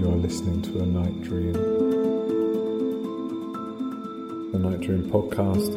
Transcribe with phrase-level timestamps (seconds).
[0.00, 1.52] You are listening to a night dream.
[4.50, 5.76] The Night Dream podcast.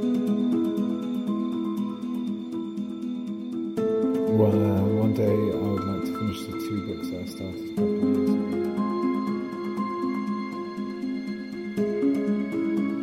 [4.30, 7.66] Well, uh, one day I would like to finish the two books that I started
[7.66, 8.72] a couple of years ago.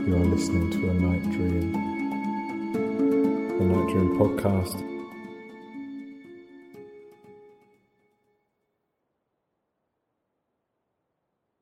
[0.06, 1.72] You are listening to a night dream.
[3.58, 4.89] The Night Dream podcast.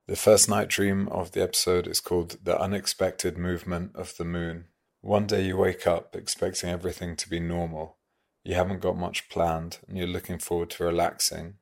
[0.08, 4.64] The first night dream of the episode is called The Unexpected Movement of the Moon.
[5.02, 7.98] One day you wake up expecting everything to be normal.
[8.42, 11.56] You haven't got much planned and you're looking forward to relaxing.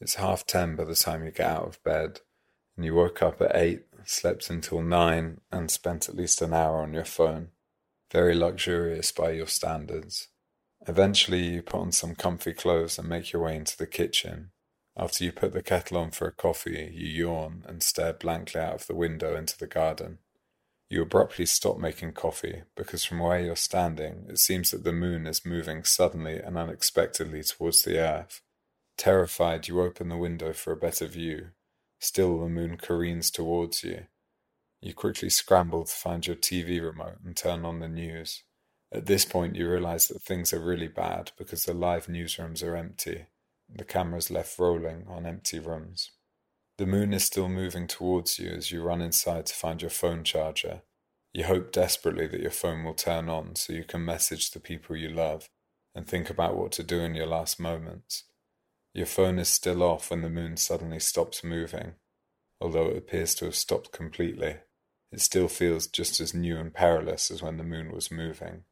[0.00, 2.20] It's half ten by the time you get out of bed,
[2.76, 6.80] and you woke up at eight, slept until nine, and spent at least an hour
[6.80, 7.48] on your phone.
[8.12, 10.28] Very luxurious by your standards.
[10.86, 14.52] Eventually, you put on some comfy clothes and make your way into the kitchen.
[14.96, 18.74] After you put the kettle on for a coffee, you yawn and stare blankly out
[18.74, 20.18] of the window into the garden.
[20.88, 25.26] You abruptly stop making coffee because from where you're standing, it seems that the moon
[25.26, 28.40] is moving suddenly and unexpectedly towards the earth.
[28.96, 31.48] Terrified, you open the window for a better view.
[31.98, 34.04] Still, the moon careens towards you.
[34.80, 38.44] You quickly scramble to find your TV remote and turn on the news.
[38.92, 42.76] At this point, you realize that things are really bad because the live newsrooms are
[42.76, 43.26] empty
[43.74, 46.10] the cameras left rolling on empty rooms.
[46.78, 50.24] The moon is still moving towards you as you run inside to find your phone
[50.24, 50.82] charger.
[51.32, 54.96] You hope desperately that your phone will turn on so you can message the people
[54.96, 55.48] you love
[55.94, 58.24] and think about what to do in your last moments.
[58.92, 61.94] Your phone is still off when the moon suddenly stops moving.
[62.60, 64.56] Although it appears to have stopped completely,
[65.12, 68.64] it still feels just as new and perilous as when the moon was moving.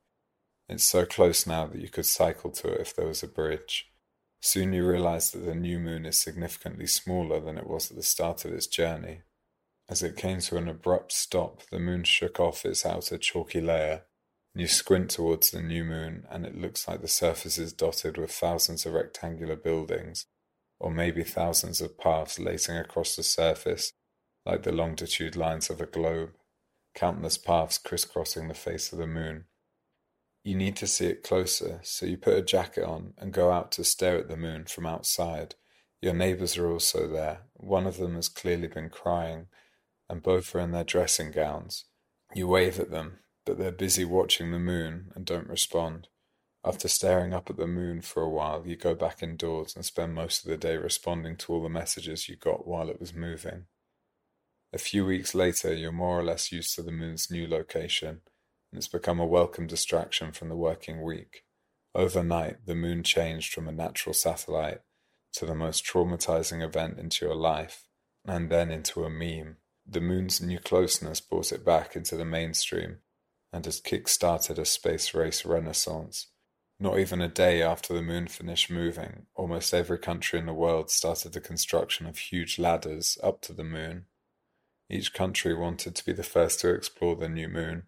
[0.68, 3.91] It's so close now that you could cycle to it if there was a bridge.
[4.44, 8.02] Soon you realize that the new moon is significantly smaller than it was at the
[8.02, 9.20] start of its journey.
[9.88, 14.02] As it came to an abrupt stop, the moon shook off its outer chalky layer.
[14.52, 18.32] You squint towards the new moon, and it looks like the surface is dotted with
[18.32, 20.26] thousands of rectangular buildings,
[20.80, 23.92] or maybe thousands of paths lacing across the surface,
[24.44, 26.30] like the longitude lines of a globe,
[26.96, 29.44] countless paths crisscrossing the face of the moon.
[30.44, 33.70] You need to see it closer, so you put a jacket on and go out
[33.72, 35.54] to stare at the moon from outside.
[36.00, 37.42] Your neighbors are also there.
[37.54, 39.46] One of them has clearly been crying,
[40.08, 41.84] and both are in their dressing gowns.
[42.34, 46.08] You wave at them, but they're busy watching the moon and don't respond.
[46.64, 50.14] After staring up at the moon for a while, you go back indoors and spend
[50.14, 53.66] most of the day responding to all the messages you got while it was moving.
[54.72, 58.22] A few weeks later, you're more or less used to the moon's new location
[58.72, 61.44] and it's become a welcome distraction from the working week.
[61.94, 64.80] Overnight, the moon changed from a natural satellite
[65.34, 67.84] to the most traumatizing event into your life,
[68.24, 69.58] and then into a meme.
[69.86, 72.98] The moon's new closeness brought it back into the mainstream
[73.52, 76.28] and has kick-started a space race renaissance.
[76.80, 80.90] Not even a day after the moon finished moving, almost every country in the world
[80.90, 84.06] started the construction of huge ladders up to the moon.
[84.88, 87.84] Each country wanted to be the first to explore the new moon,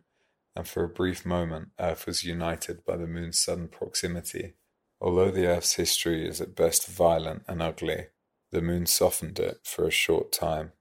[0.57, 4.55] and for a brief moment Earth was united by the moon's sudden proximity.
[5.01, 8.07] Although the Earth's history is at best violent and ugly,
[8.53, 10.73] the moon softened it for a short time.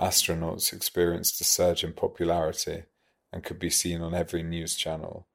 [0.00, 2.84] Astronauts experienced a surge in popularity
[3.32, 5.26] and could be seen on every news channel,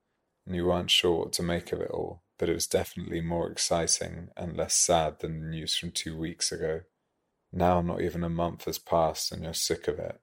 [0.45, 3.49] and you weren't sure what to make of it all, but it was definitely more
[3.49, 6.81] exciting and less sad than the news from two weeks ago.
[7.51, 10.21] Now, not even a month has passed, and you're sick of it.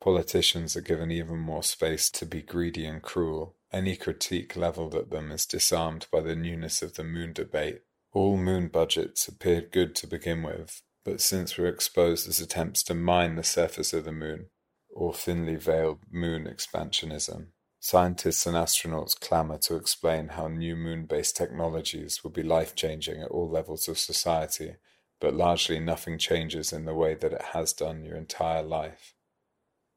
[0.00, 3.56] Politicians are given even more space to be greedy and cruel.
[3.72, 7.82] Any critique levelled at them is disarmed by the newness of the moon debate.
[8.12, 12.94] All moon budgets appeared good to begin with, but since we're exposed as attempts to
[12.94, 14.46] mine the surface of the moon,
[14.88, 17.48] or thinly veiled moon expansionism,
[17.80, 23.20] scientists and astronauts clamour to explain how new moon based technologies will be life changing
[23.20, 24.76] at all levels of society,
[25.20, 29.14] but largely nothing changes in the way that it has done your entire life.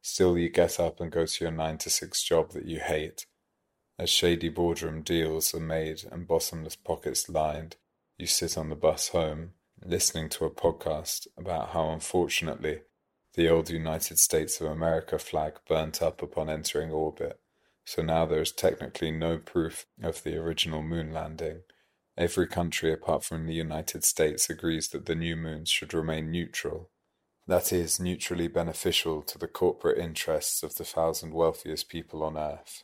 [0.02, 3.26] Still you get up and go to your nine to six job that you hate.
[4.00, 7.76] As shady boardroom deals are made and bottomless pockets lined,
[8.18, 9.52] you sit on the bus home,
[9.86, 12.82] listening to a podcast about how unfortunately
[13.36, 17.40] the old United States of America flag burnt up upon entering orbit,
[17.86, 21.62] so now there is technically no proof of the original moon landing.
[22.18, 26.90] Every country apart from the United States agrees that the new moons should remain neutral
[27.48, 32.84] that is, neutrally beneficial to the corporate interests of the thousand wealthiest people on earth.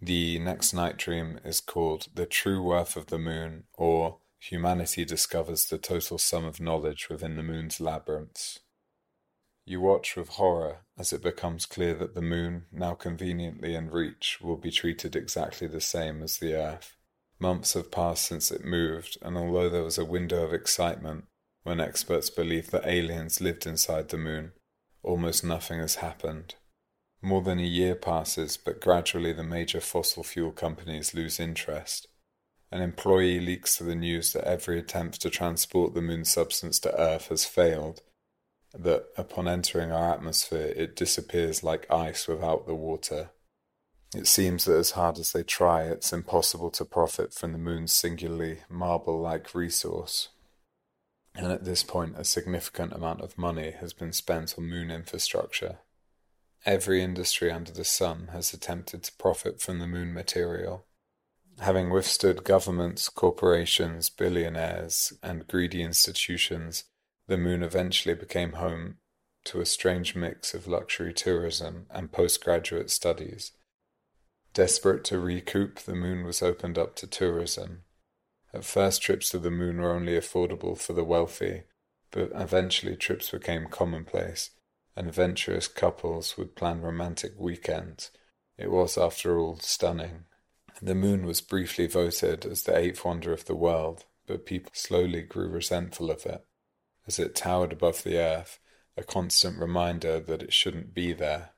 [0.00, 5.66] The next night dream is called The True Worth of the Moon or humanity discovers
[5.66, 8.60] the total sum of knowledge within the moon's labyrinths.
[9.64, 14.38] You watch with horror as it becomes clear that the moon, now conveniently in reach,
[14.40, 16.96] will be treated exactly the same as the Earth.
[17.40, 21.26] Months have passed since it moved, and although there was a window of excitement
[21.68, 24.52] when experts believed that aliens lived inside the moon,
[25.02, 26.54] almost nothing has happened.
[27.20, 32.08] More than a year passes, but gradually the major fossil fuel companies lose interest.
[32.72, 36.98] An employee leaks to the news that every attempt to transport the moon's substance to
[36.98, 38.00] Earth has failed,
[38.72, 43.28] that upon entering our atmosphere it disappears like ice without the water.
[44.16, 47.92] It seems that as hard as they try, it's impossible to profit from the moon's
[47.92, 50.28] singularly marble like resource.
[51.38, 55.78] And at this point, a significant amount of money has been spent on moon infrastructure.
[56.66, 60.84] Every industry under the sun has attempted to profit from the moon material.
[61.60, 66.84] Having withstood governments, corporations, billionaires, and greedy institutions,
[67.28, 68.96] the moon eventually became home
[69.44, 73.52] to a strange mix of luxury tourism and postgraduate studies.
[74.54, 77.84] Desperate to recoup, the moon was opened up to tourism.
[78.52, 81.64] At first, trips to the moon were only affordable for the wealthy,
[82.10, 84.50] but eventually trips became commonplace,
[84.96, 88.10] and adventurous couples would plan romantic weekends.
[88.56, 90.24] It was, after all, stunning.
[90.80, 95.22] The moon was briefly voted as the eighth wonder of the world, but people slowly
[95.22, 96.44] grew resentful of it
[97.08, 98.60] as it towered above the earth,
[98.96, 101.50] a constant reminder that it shouldn't be there.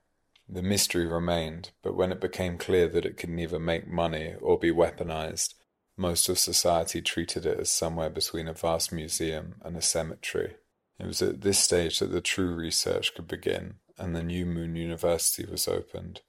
[0.49, 4.59] The mystery remained, but when it became clear that it could neither make money or
[4.59, 5.55] be weaponized,
[6.01, 10.57] most of society treated it as somewhere between a vast museum and a cemetery.
[10.99, 14.75] It was at this stage that the true research could begin, and the New Moon
[14.75, 16.23] University was opened.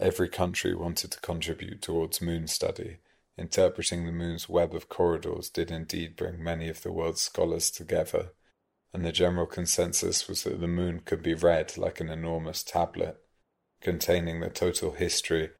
[0.00, 2.98] Every country wanted to contribute towards moon study.
[3.38, 8.32] Interpreting the moon's web of corridors did indeed bring many of the world's scholars together
[8.92, 13.16] and the general consensus was that the moon could be read like an enormous tablet,
[13.80, 15.50] containing the total history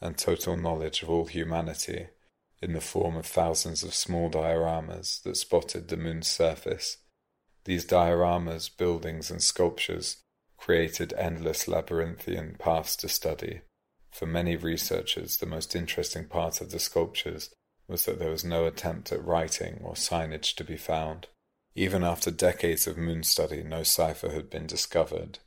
[0.00, 2.06] and total knowledge of all humanity
[2.66, 6.96] in the form of thousands of small dioramas that spotted the moon's surface.
[7.64, 10.16] These dioramas, buildings, and sculptures
[10.56, 13.60] created endless labyrinthian paths to study.
[14.10, 17.50] For many researchers, the most interesting part of the sculptures
[17.86, 21.28] was that there was no attempt at writing or signage to be found.
[21.76, 25.38] Even after decades of moon study, no cipher had been discovered.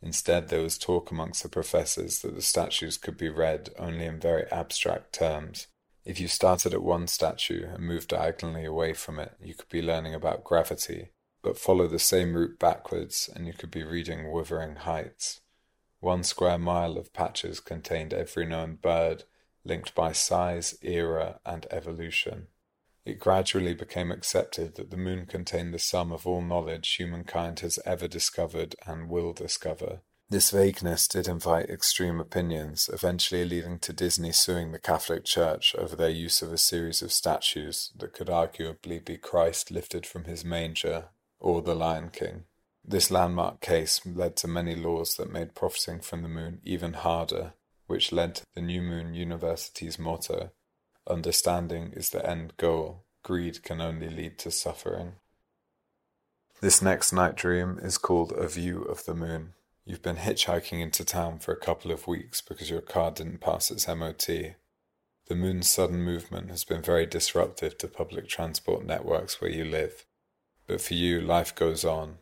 [0.00, 4.20] Instead, there was talk amongst the professors that the statues could be read only in
[4.20, 5.66] very abstract terms.
[6.08, 9.82] If you started at one statue and moved diagonally away from it, you could be
[9.82, 11.10] learning about gravity,
[11.42, 15.42] but follow the same route backwards and you could be reading Wuthering Heights.
[16.00, 19.24] One square mile of patches contained every known bird,
[19.66, 22.46] linked by size, era, and evolution.
[23.04, 27.78] It gradually became accepted that the moon contained the sum of all knowledge humankind has
[27.84, 30.00] ever discovered and will discover.
[30.30, 35.96] This vagueness did invite extreme opinions, eventually leading to Disney suing the Catholic Church over
[35.96, 40.44] their use of a series of statues that could arguably be Christ lifted from his
[40.44, 41.06] manger
[41.40, 42.44] or the Lion King.
[42.84, 47.54] This landmark case led to many laws that made profiting from the moon even harder,
[47.86, 50.50] which led to the New Moon University's motto
[51.08, 53.04] Understanding is the end goal.
[53.22, 55.14] Greed can only lead to suffering.
[56.60, 59.54] This next night dream is called A View of the Moon.
[59.88, 63.70] You've been hitchhiking into town for a couple of weeks because your car didn't pass
[63.70, 64.26] its MOT.
[64.26, 70.04] The moon's sudden movement has been very disruptive to public transport networks where you live.
[70.66, 72.18] But for you, life goes on.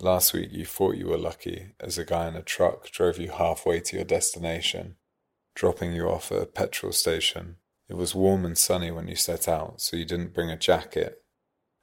[0.00, 3.30] Last week you thought you were lucky as a guy in a truck drove you
[3.30, 4.96] halfway to your destination,
[5.54, 7.58] dropping you off at a petrol station
[7.90, 11.24] it was warm and sunny when you set out, so you didn't bring a jacket,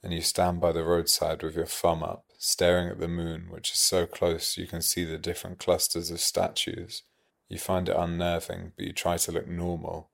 [0.02, 3.72] and you stand by the roadside with your thumb up, staring at the moon, which
[3.72, 7.03] is so close you can see the different clusters of statues.
[7.50, 10.10] You find it unnerving, but you try to look normal.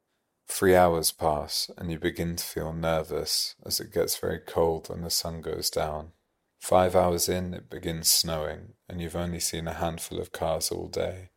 [0.48, 5.02] Three hours pass, and you begin to feel nervous as it gets very cold when
[5.02, 6.12] the sun goes down.
[6.60, 10.88] Five hours in, it begins snowing, and you've only seen a handful of cars all
[10.88, 11.30] day.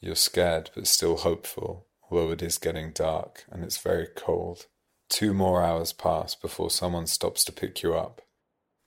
[0.00, 4.66] You're scared, but still hopeful, although it is getting dark and it's very cold.
[5.08, 8.20] Two more hours pass before someone stops to pick you up.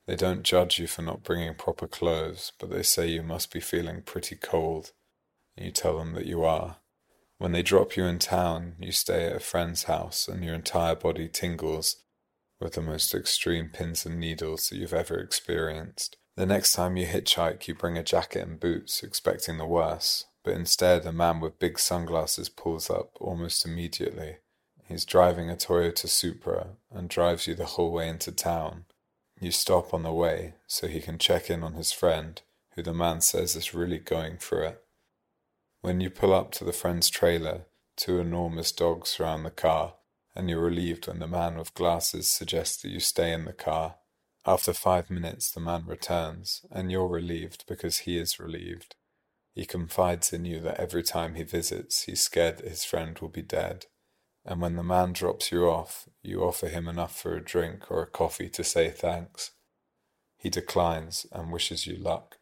[0.07, 3.59] They don't judge you for not bringing proper clothes, but they say you must be
[3.59, 4.93] feeling pretty cold,
[5.55, 6.77] and you tell them that you are.
[7.39, 10.95] When they drop you in town, you stay at a friend's house and your entire
[10.95, 11.97] body tingles
[12.59, 16.17] with the most extreme pins and needles that you've ever experienced.
[16.35, 20.53] The next time you hitchhike, you bring a jacket and boots, expecting the worst, but
[20.53, 24.37] instead a man with big sunglasses pulls up almost immediately.
[24.85, 28.85] He's driving a Toyota Supra and drives you the whole way into town.
[29.39, 32.41] You stop on the way so he can check in on his friend,
[32.75, 34.83] who the man says is really going for it.
[35.81, 37.65] When you pull up to the friend's trailer,
[37.95, 39.93] two enormous dogs surround the car,
[40.35, 43.95] and you're relieved when the man with glasses suggests that you stay in the car.
[44.45, 48.95] After five minutes, the man returns, and you're relieved because he is relieved.
[49.53, 53.29] He confides in you that every time he visits, he's scared that his friend will
[53.29, 53.85] be dead.
[54.47, 58.01] And when the man drops you off, you offer him enough for a drink or
[58.01, 59.51] a coffee to say thanks.
[60.37, 62.37] He declines and wishes you luck.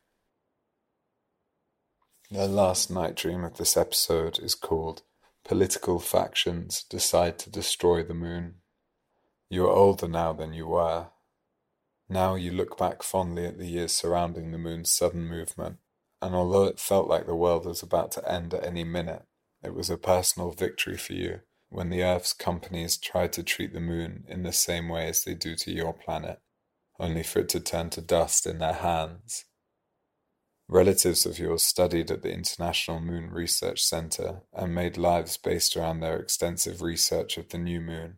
[2.30, 5.02] The last night dream of this episode is called
[5.44, 8.56] Political Factions Decide to Destroy the Moon.
[9.50, 11.08] You are older now than you were.
[12.08, 15.78] Now you look back fondly at the years surrounding the moon's sudden movement
[16.22, 19.24] and although it felt like the world was about to end at any minute,
[19.64, 23.80] it was a personal victory for you when the Earth's companies tried to treat the
[23.80, 26.40] moon in the same way as they do to your planet,
[27.00, 29.46] only for it to turn to dust in their hands.
[30.68, 36.00] Relatives of yours studied at the International Moon Research Center and made lives based around
[36.00, 38.18] their extensive research of the new moon.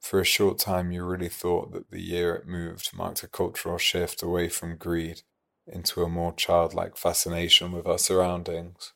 [0.00, 3.78] For a short time, you really thought that the year it moved marked a cultural
[3.78, 5.22] shift away from greed
[5.66, 8.92] into a more childlike fascination with our surroundings.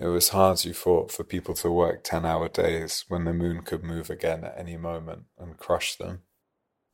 [0.00, 3.60] It was hard, you thought, for people to work 10 hour days when the moon
[3.60, 6.22] could move again at any moment and crush them.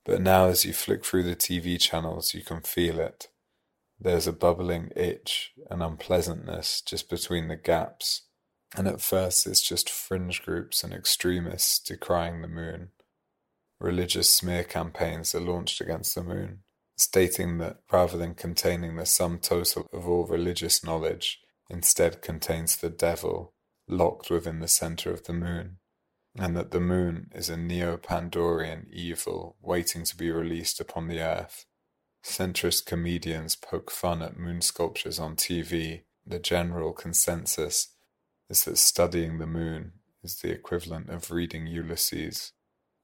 [0.05, 3.29] But now, as you flick through the TV channels, you can feel it.
[4.01, 8.23] There's a bubbling itch, an unpleasantness just between the gaps,
[8.77, 12.89] and at first it's just fringe groups and extremists decrying the moon.
[13.79, 16.65] Religious smear campaigns are launched against the moon
[16.97, 22.91] stating that rather than containing the sum total of all religious knowledge, instead contains the
[22.91, 23.55] devil
[23.89, 25.79] locked within the center of the moon,
[26.39, 31.21] and that the moon is a neo Pandorian evil waiting to be released upon the
[31.21, 31.67] earth.
[32.25, 36.03] Centrist comedians poke fun at moon sculptures on TV.
[36.27, 37.95] The general consensus
[38.51, 39.93] is that studying the moon
[40.25, 42.53] is the equivalent of reading Ulysses,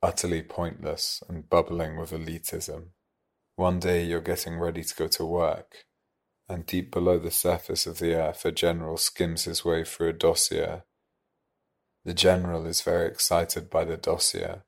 [0.02, 2.88] utterly pointless and bubbling with elitism.
[3.54, 5.84] One day you're getting ready to go to work,
[6.52, 10.12] and deep below the surface of the earth a general skims his way through a
[10.12, 10.82] dossier.
[12.04, 14.62] The general is very excited by the dossier,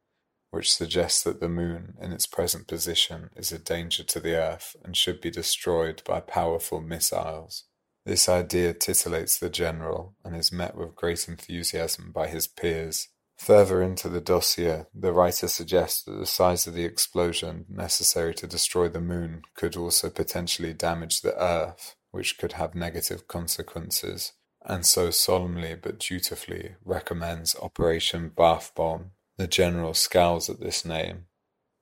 [0.50, 4.76] which suggests that the moon, in its present position, is a danger to the earth
[4.84, 7.64] and should be destroyed by powerful missiles.
[8.06, 13.82] This idea titillates the general and is met with great enthusiasm by his peers Further
[13.82, 18.88] into the dossier, the writer suggests that the size of the explosion necessary to destroy
[18.88, 24.32] the Moon could also potentially damage the Earth, which could have negative consequences,
[24.64, 29.10] and so solemnly but dutifully recommends Operation Bath Bomb.
[29.36, 31.26] The general scowls at this name.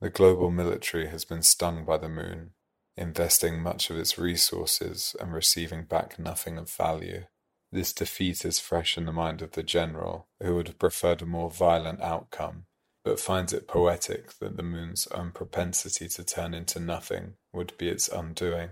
[0.01, 2.53] The global military has been stung by the Moon,
[2.97, 7.25] investing much of its resources and receiving back nothing of value.
[7.73, 11.27] This defeat is fresh in the mind of the general, who would have preferred a
[11.27, 12.67] more violent outcome,
[13.03, 17.89] but finds it poetic that the moon's own propensity to turn into nothing would be
[17.89, 18.71] its undoing.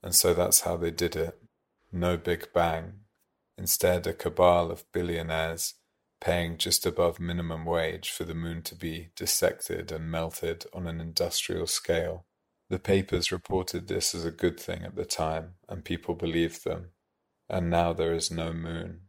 [0.00, 1.36] And so that's how they did it.
[1.90, 3.00] No big bang.
[3.58, 5.74] Instead, a cabal of billionaires
[6.20, 11.00] paying just above minimum wage for the moon to be dissected and melted on an
[11.00, 12.26] industrial scale.
[12.70, 16.90] The papers reported this as a good thing at the time, and people believed them
[17.48, 19.05] and now there is no moon.